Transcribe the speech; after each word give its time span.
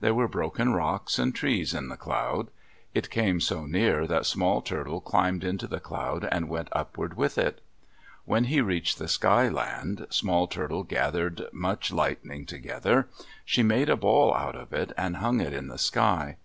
There 0.00 0.12
were 0.12 0.26
broken 0.26 0.72
rocks 0.72 1.20
and 1.20 1.32
trees 1.32 1.72
in 1.72 1.86
the 1.86 1.96
cloud. 1.96 2.48
It 2.94 3.10
came 3.10 3.38
so 3.40 3.64
near 3.64 4.08
that 4.08 4.26
Small 4.26 4.60
Turtle 4.60 5.00
climbed 5.00 5.44
into 5.44 5.68
the 5.68 5.78
cloud, 5.78 6.26
and 6.32 6.48
went 6.48 6.66
upward 6.72 7.16
with 7.16 7.38
it. 7.38 7.60
When 8.24 8.46
she 8.46 8.60
reached 8.60 8.98
the 8.98 9.06
Sky 9.06 9.48
Land, 9.48 10.08
Small 10.10 10.48
Turtle 10.48 10.82
gathered 10.82 11.44
much 11.52 11.92
lightning 11.92 12.44
together. 12.44 13.08
She 13.44 13.62
made 13.62 13.88
a 13.88 13.96
ball 13.96 14.34
out 14.34 14.56
of 14.56 14.72
it, 14.72 14.90
and 14.98 15.18
hung 15.18 15.38
it 15.40 15.52
in 15.52 15.68
the 15.68 15.78
sky. 15.78 16.38